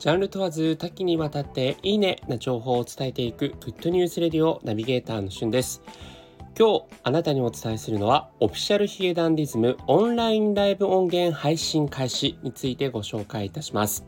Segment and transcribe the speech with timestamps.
[0.00, 5.82] ジャンル問わず多岐にわたっていいねな情報を伝えていくグッドニュースレディオナビゲーターのしゅんです。
[6.58, 14.06] 今日あなたにお伝えするのは Official髭男dismオンラインライブ音源配信開始についてご紹介いたします。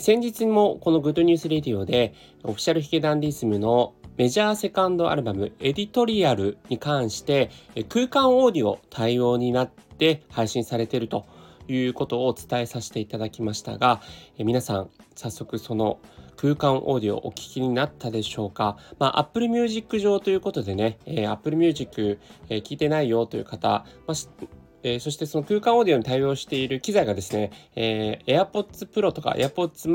[0.00, 7.50] 先日もこのグッドニュースレディオで Official髭男dismのメジャーセカンドアルバム Editorial に関して
[7.90, 11.26] 空間オーディオ対応になって配信されていると
[11.68, 14.00] いうことをお伝えさせていただきましたが
[14.38, 16.00] え皆さん早速その
[16.36, 24.44] 空間オーディオお聞きになったでしょうか、まあ、Apple Music 上ということでね、えー、Apple Music、えー、聞いてないよという方、まあ
[24.82, 29.88] えー、そしてその空間オーディオに対応している機材がですね、えー、AirPods Pro とか AirPods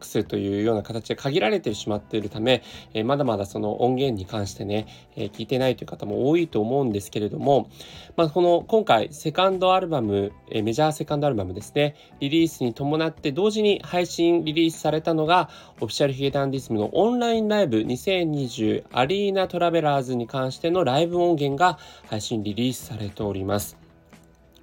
[0.00, 2.62] Max というような形で限られてしまっているため、
[2.94, 4.86] え、まだまだその音源に関してね、
[5.16, 7.68] え、聞いてないという方も多いと思うんですけれども、
[8.16, 21.78] まあ、この今回セカンドアルバム、え、メジャーセカンドアルバムですね、リリースに伴って同時に配信リリースされたのがオフィシャルヒゲダンディズムのオンラインライブ2020アリーナトラベラーズに関してのライブ音源が
[22.08, 23.76] 配信リリースされております。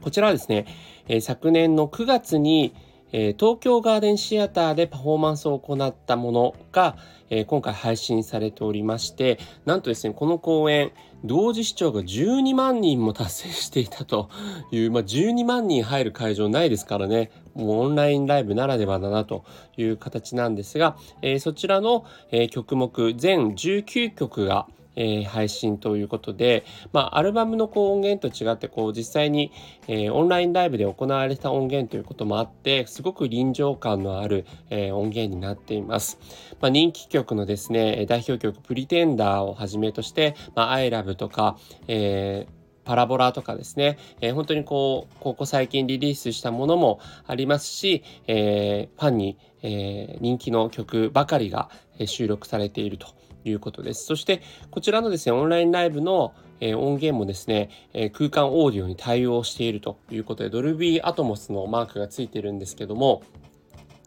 [0.02, 0.66] こちらはですね、
[1.08, 2.74] え昨年の9月に
[3.12, 6.98] えー、東京ガーデンシアターでパフォーマンスを行ったものが、
[7.30, 10.92] えー、今回配信されておりましてなんとですねこの公演
[11.24, 14.30] 同時視聴が12万人も達成していたと
[14.72, 19.44] いう、まあ、12万人入る会場ないですからねもうオンラインライブならではだなと
[19.78, 29.54] いう形なんですが、えー、そちらの、え曲目全19曲がえー、配信ということで、まあ、アルバムのこう音源と違ってこう実際に、
[29.88, 36.20] えー、オンラインライブで行われた音源ということもあってすごく臨場感のある、えー、音源になっています、
[36.60, 51.70] まあ、人気曲のですね代表曲「プリテンダー」をはじめとして「まあ、I love」とか、えーパラボラとかですね、えー、本当にこう、ここ最近リリースしたものもありますし、えー、ファンに、えー、人気の曲ばかりが
[52.06, 53.08] 収録されていると。
[53.50, 54.06] いうことです。
[54.06, 54.42] そして
[54.72, 57.70] こちらのですね、オンラインライブの音源もですね、
[58.14, 63.22] 空間オーディオに対応しているということで、ドルビーアトモスのマークがついてるんですけども、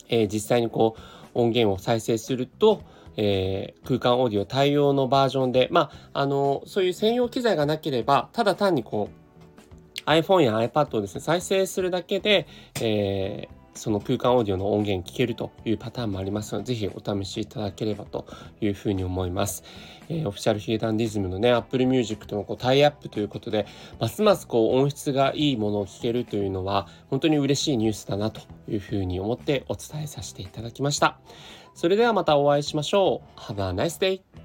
[0.08, 2.82] え実際にこう音源を再生すると、
[3.16, 9.10] えー、空間オーディオ対応のバージョンで、まあ、あのそういう専用機材がなければ、ただ単にこ
[10.06, 12.46] う iPhone や iPad をですね、再生するだけで、
[12.80, 18.26] えーその空間オーディオの音源聞けるというパターンもありますので、ぜひお試しいただければと
[18.60, 19.62] いうふうに思います。
[20.08, 23.66] えー、オフィシャルヒゲダンディズムのね、Apple Music とのこうタイアップということで、
[23.98, 31.18] ますますこう音質がいいものを聞けるというのは、本当に嬉しいニュースだなというふうに思ってお伝えさせていただきました。
[31.74, 33.40] それではまたお会いしましょう。
[33.40, 34.39] Have a nice day!